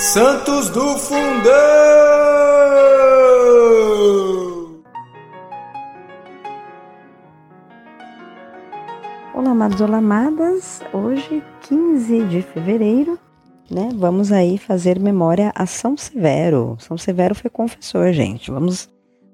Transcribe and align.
Santos 0.00 0.70
do 0.70 0.96
Fundão! 0.96 1.20
Olá, 9.34 9.50
amados, 9.50 9.78
olá, 9.82 9.98
amadas. 9.98 10.80
Hoje, 10.90 11.44
15 11.68 12.24
de 12.24 12.40
fevereiro, 12.40 13.18
né? 13.70 13.90
Vamos 13.94 14.32
aí 14.32 14.56
fazer 14.56 14.98
memória 14.98 15.52
a 15.54 15.66
São 15.66 15.98
Severo. 15.98 16.78
São 16.80 16.96
Severo 16.96 17.34
foi 17.34 17.50
confessor, 17.50 18.10
gente. 18.14 18.50
Vamos 18.50 18.88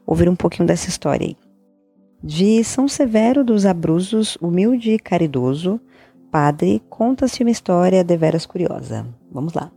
ouvir 0.05 0.29
um 0.29 0.35
pouquinho 0.35 0.67
dessa 0.67 0.89
história 0.89 1.29
aí. 1.29 1.37
De 2.21 2.65
São 2.65 2.89
Severo 2.89 3.45
dos 3.45 3.65
Abruzos, 3.65 4.37
humilde 4.43 4.91
e 4.91 4.99
caridoso, 4.99 5.81
padre, 6.29 6.83
conta-se 6.91 7.45
uma 7.45 7.53
história 7.53 8.03
deveras 8.03 8.45
curiosa. 8.45 9.07
Vamos 9.31 9.55
lá. 9.55 9.71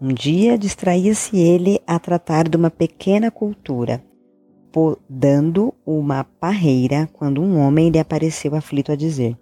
Um 0.00 0.14
dia 0.14 0.56
distraía-se 0.56 1.36
ele 1.36 1.80
a 1.84 1.98
tratar 1.98 2.48
de 2.48 2.56
uma 2.56 2.70
pequena 2.70 3.32
cultura, 3.32 4.00
podando 4.70 5.74
uma 5.84 6.22
parreira, 6.22 7.10
quando 7.12 7.42
um 7.42 7.58
homem 7.58 7.90
lhe 7.90 7.98
apareceu 7.98 8.54
aflito 8.54 8.92
a 8.92 8.96
dizer: 8.96 9.36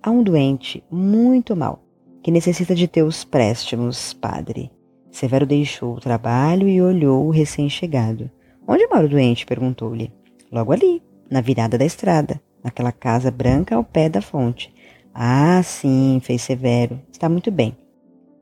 Há 0.00 0.08
um 0.08 0.22
doente 0.22 0.84
muito 0.88 1.56
mal, 1.56 1.82
que 2.22 2.30
necessita 2.30 2.76
de 2.76 2.86
teus 2.86 3.24
préstimos, 3.24 4.12
padre. 4.12 4.70
Severo 5.10 5.44
deixou 5.44 5.96
o 5.96 6.00
trabalho 6.00 6.68
e 6.68 6.80
olhou 6.80 7.26
o 7.26 7.30
recém-chegado. 7.30 8.30
Onde 8.68 8.86
mora 8.86 9.06
o 9.06 9.08
doente? 9.08 9.44
perguntou-lhe. 9.44 10.12
Logo 10.52 10.70
ali, 10.72 11.02
na 11.28 11.40
virada 11.40 11.76
da 11.76 11.84
estrada, 11.84 12.40
naquela 12.62 12.92
casa 12.92 13.32
branca 13.32 13.74
ao 13.74 13.82
pé 13.82 14.08
da 14.08 14.22
fonte. 14.22 14.72
Ah, 15.12 15.60
sim, 15.64 16.20
fez 16.22 16.42
Severo. 16.42 17.00
Está 17.10 17.28
muito 17.28 17.50
bem. 17.50 17.76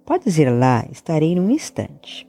Podes 0.07 0.39
ir 0.39 0.49
lá, 0.49 0.87
estarei 0.93 1.35
num 1.35 1.51
instante. 1.51 2.29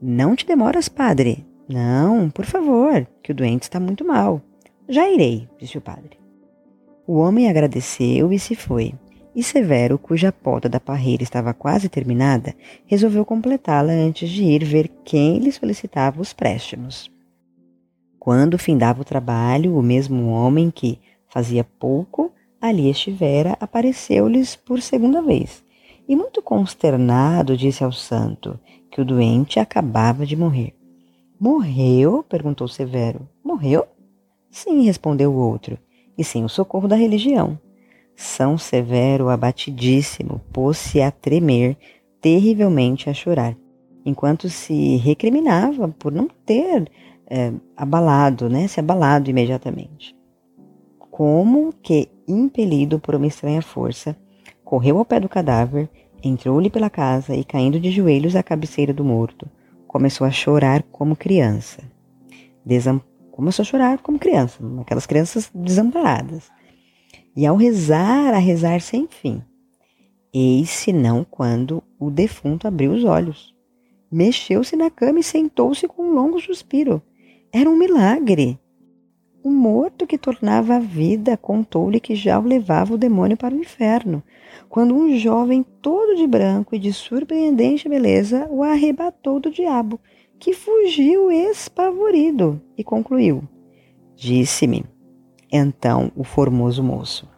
Não 0.00 0.36
te 0.36 0.44
demoras, 0.44 0.90
padre. 0.90 1.46
Não, 1.66 2.28
por 2.28 2.44
favor, 2.44 3.08
que 3.22 3.32
o 3.32 3.34
doente 3.34 3.62
está 3.62 3.80
muito 3.80 4.04
mal. 4.04 4.42
Já 4.86 5.08
irei, 5.08 5.48
disse 5.58 5.78
o 5.78 5.80
padre. 5.80 6.18
O 7.06 7.14
homem 7.14 7.48
agradeceu 7.48 8.30
e 8.30 8.38
se 8.38 8.54
foi. 8.54 8.92
E 9.34 9.42
Severo, 9.42 9.98
cuja 9.98 10.30
poda 10.30 10.68
da 10.68 10.78
parreira 10.78 11.22
estava 11.22 11.54
quase 11.54 11.88
terminada, 11.88 12.54
resolveu 12.84 13.24
completá-la 13.24 13.92
antes 13.94 14.28
de 14.28 14.44
ir 14.44 14.62
ver 14.62 14.88
quem 15.02 15.38
lhe 15.38 15.50
solicitava 15.50 16.20
os 16.20 16.34
préstimos. 16.34 17.10
Quando 18.18 18.58
findava 18.58 19.00
o 19.00 19.04
trabalho, 19.04 19.78
o 19.78 19.82
mesmo 19.82 20.28
homem 20.28 20.70
que, 20.70 21.00
fazia 21.26 21.64
pouco, 21.64 22.30
ali 22.60 22.90
estivera, 22.90 23.56
apareceu-lhes 23.58 24.54
por 24.54 24.82
segunda 24.82 25.22
vez 25.22 25.64
e, 26.08 26.16
muito 26.16 26.42
consternado, 26.42 27.56
disse 27.56 27.84
ao 27.84 27.92
santo 27.92 28.58
que 28.90 29.00
o 29.00 29.04
doente 29.04 29.58
acabava 29.58 30.26
de 30.26 30.36
morrer. 30.36 30.74
Morreu? 31.40 32.22
perguntou 32.22 32.68
Severo. 32.68 33.28
Morreu? 33.44 33.86
Sim, 34.50 34.82
respondeu 34.82 35.32
o 35.32 35.36
outro, 35.36 35.78
e 36.16 36.22
sem 36.22 36.44
o 36.44 36.48
socorro 36.48 36.86
da 36.86 36.94
religião. 36.94 37.58
São 38.14 38.58
Severo, 38.58 39.28
abatidíssimo, 39.28 40.40
pôs-se 40.52 41.00
a 41.00 41.10
tremer, 41.10 41.76
terrivelmente 42.20 43.08
a 43.08 43.14
chorar, 43.14 43.56
enquanto 44.04 44.48
se 44.48 44.96
recriminava 44.96 45.88
por 45.88 46.12
não 46.12 46.28
ter 46.44 46.90
é, 47.26 47.52
abalado, 47.76 48.48
né, 48.48 48.68
se 48.68 48.78
abalado 48.78 49.30
imediatamente. 49.30 50.14
Como 50.98 51.72
que, 51.82 52.08
impelido 52.28 52.98
por 52.98 53.14
uma 53.14 53.26
estranha 53.26 53.62
força, 53.62 54.16
correu 54.72 54.96
ao 54.96 55.04
pé 55.04 55.20
do 55.20 55.28
cadáver, 55.28 55.86
entrou-lhe 56.24 56.70
pela 56.70 56.88
casa 56.88 57.36
e, 57.36 57.44
caindo 57.44 57.78
de 57.78 57.90
joelhos 57.90 58.34
à 58.34 58.42
cabeceira 58.42 58.90
do 58.90 59.04
morto, 59.04 59.46
começou 59.86 60.26
a 60.26 60.30
chorar 60.30 60.82
como 60.84 61.14
criança. 61.14 61.82
Desam... 62.64 62.98
Começou 63.30 63.64
a 63.64 63.66
chorar 63.66 63.98
como 63.98 64.18
criança, 64.18 64.58
aquelas 64.80 65.04
crianças 65.04 65.50
desamparadas. 65.54 66.50
E 67.36 67.44
ao 67.44 67.54
rezar, 67.54 68.32
a 68.32 68.38
rezar 68.38 68.80
sem 68.80 69.06
fim. 69.06 69.42
Eis 70.32 70.86
não 70.94 71.22
quando 71.22 71.82
o 72.00 72.10
defunto 72.10 72.66
abriu 72.66 72.92
os 72.92 73.04
olhos. 73.04 73.54
Mexeu-se 74.10 74.74
na 74.74 74.88
cama 74.88 75.20
e 75.20 75.22
sentou-se 75.22 75.86
com 75.86 76.02
um 76.02 76.14
longo 76.14 76.40
suspiro. 76.40 77.02
Era 77.52 77.68
um 77.68 77.76
milagre. 77.76 78.58
O 79.44 79.50
morto 79.50 80.06
que 80.06 80.16
tornava 80.16 80.76
a 80.76 80.78
vida 80.78 81.36
contou-lhe 81.36 81.98
que 81.98 82.14
já 82.14 82.38
o 82.38 82.44
levava 82.44 82.94
o 82.94 82.98
demônio 82.98 83.36
para 83.36 83.54
o 83.54 83.58
inferno, 83.58 84.22
quando 84.68 84.94
um 84.94 85.16
jovem 85.18 85.64
todo 85.82 86.14
de 86.14 86.26
branco 86.28 86.76
e 86.76 86.78
de 86.78 86.92
surpreendente 86.92 87.88
beleza 87.88 88.46
o 88.50 88.62
arrebatou 88.62 89.40
do 89.40 89.50
diabo, 89.50 89.98
que 90.38 90.52
fugiu 90.52 91.30
espavorido 91.30 92.60
e 92.78 92.84
concluiu: 92.84 93.42
Disse-me 94.14 94.84
então 95.50 96.12
o 96.14 96.22
formoso 96.22 96.82
moço: 96.82 97.28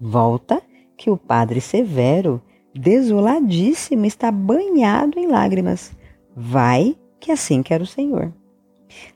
Volta, 0.00 0.62
que 0.96 1.10
o 1.10 1.18
padre 1.18 1.60
Severo, 1.60 2.40
desoladíssimo, 2.74 4.06
está 4.06 4.32
banhado 4.32 5.18
em 5.18 5.26
lágrimas. 5.26 5.94
Vai, 6.34 6.96
que 7.20 7.30
assim 7.30 7.62
quer 7.62 7.82
o 7.82 7.86
Senhor. 7.86 8.32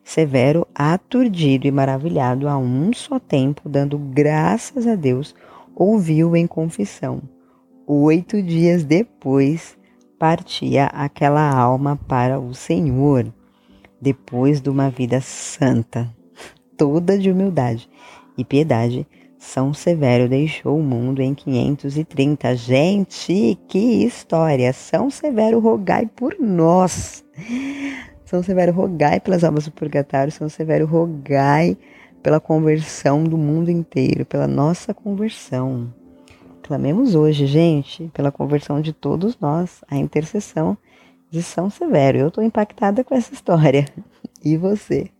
Severo, 0.02 0.66
aturdido 0.74 1.66
e 1.66 1.70
maravilhado 1.70 2.48
a 2.48 2.56
um 2.56 2.92
só 2.92 3.18
tempo, 3.18 3.68
dando 3.68 3.98
graças 3.98 4.86
a 4.86 4.94
Deus, 4.94 5.34
ouviu 5.74 6.34
em 6.36 6.46
confissão. 6.46 7.22
Oito 7.86 8.42
dias 8.42 8.84
depois, 8.84 9.78
partia 10.18 10.86
aquela 10.86 11.48
alma 11.50 11.98
para 12.08 12.40
o 12.40 12.54
Senhor, 12.54 13.32
depois 14.00 14.60
de 14.60 14.68
uma 14.68 14.90
vida 14.90 15.20
santa, 15.20 16.14
toda 16.76 17.18
de 17.18 17.30
humildade 17.30 17.88
e 18.36 18.44
piedade. 18.44 19.06
São 19.38 19.72
Severo 19.72 20.28
deixou 20.28 20.78
o 20.78 20.82
mundo 20.82 21.22
em 21.22 21.32
530. 21.32 22.56
Gente, 22.56 23.56
que 23.68 24.04
história! 24.04 24.72
São 24.72 25.10
Severo, 25.10 25.60
rogai 25.60 26.06
por 26.06 26.36
nós. 26.40 27.24
São 28.28 28.42
Severo, 28.42 28.72
rogai 28.72 29.18
pelas 29.20 29.42
almas 29.42 29.64
do 29.64 29.70
purgatório. 29.70 30.30
São 30.30 30.50
Severo, 30.50 30.84
rogai 30.84 31.78
pela 32.22 32.38
conversão 32.38 33.24
do 33.24 33.38
mundo 33.38 33.70
inteiro, 33.70 34.26
pela 34.26 34.46
nossa 34.46 34.92
conversão. 34.92 35.90
Clamemos 36.62 37.14
hoje, 37.14 37.46
gente, 37.46 38.10
pela 38.12 38.30
conversão 38.30 38.82
de 38.82 38.92
todos 38.92 39.38
nós, 39.40 39.82
a 39.90 39.96
intercessão 39.96 40.76
de 41.30 41.42
São 41.42 41.70
Severo. 41.70 42.18
Eu 42.18 42.28
estou 42.28 42.44
impactada 42.44 43.02
com 43.02 43.14
essa 43.14 43.32
história. 43.32 43.86
E 44.44 44.56
você? 44.56 45.10